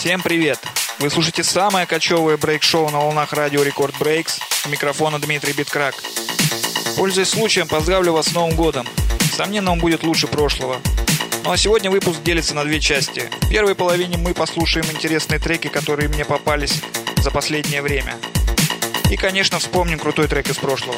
Всем 0.00 0.22
привет! 0.22 0.58
Вы 0.98 1.10
слушаете 1.10 1.44
самое 1.44 1.84
кочевое 1.84 2.38
брейк-шоу 2.38 2.88
на 2.88 3.00
волнах 3.00 3.34
радио 3.34 3.62
Рекорд 3.62 3.94
Брейкс. 3.98 4.40
У 4.64 4.70
микрофона 4.70 5.18
Дмитрий 5.18 5.52
Биткрак. 5.52 5.94
Пользуясь 6.96 7.28
случаем, 7.28 7.68
поздравлю 7.68 8.14
вас 8.14 8.28
с 8.28 8.32
Новым 8.32 8.56
годом. 8.56 8.88
Несомненно, 9.30 9.72
он 9.72 9.78
будет 9.78 10.02
лучше 10.02 10.26
прошлого. 10.26 10.78
Ну 11.44 11.52
а 11.52 11.58
сегодня 11.58 11.90
выпуск 11.90 12.22
делится 12.22 12.54
на 12.54 12.64
две 12.64 12.80
части. 12.80 13.28
В 13.42 13.50
первой 13.50 13.74
половине 13.74 14.16
мы 14.16 14.32
послушаем 14.32 14.86
интересные 14.90 15.38
треки, 15.38 15.68
которые 15.68 16.08
мне 16.08 16.24
попались 16.24 16.80
за 17.22 17.30
последнее 17.30 17.82
время. 17.82 18.16
И, 19.10 19.18
конечно, 19.18 19.58
вспомним 19.58 19.98
крутой 19.98 20.28
трек 20.28 20.48
из 20.48 20.56
прошлого. 20.56 20.96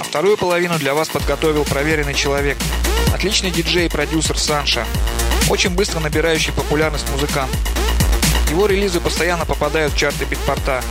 А 0.00 0.02
вторую 0.02 0.38
половину 0.38 0.78
для 0.78 0.94
вас 0.94 1.10
подготовил 1.10 1.64
проверенный 1.64 2.14
человек. 2.14 2.56
Отличный 3.12 3.50
диджей 3.50 3.84
и 3.84 3.90
продюсер 3.90 4.38
Санша. 4.38 4.86
Очень 5.50 5.74
быстро 5.74 6.00
набирающий 6.00 6.54
популярность 6.54 7.06
музыкант. 7.10 7.50
Его 8.50 8.66
релизы 8.66 9.00
постоянно 9.00 9.46
попадают 9.46 9.92
в 9.92 9.96
чарты 9.96 10.24
битпорта, 10.24 10.82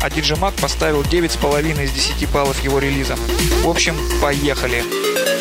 а 0.00 0.08
DJ 0.08 0.38
Mag 0.38 0.58
поставил 0.60 1.02
9,5 1.02 1.82
из 1.82 1.90
10 1.90 2.30
баллов 2.30 2.62
его 2.62 2.78
релизам. 2.78 3.18
В 3.64 3.68
общем, 3.68 3.96
поехали! 4.22 4.84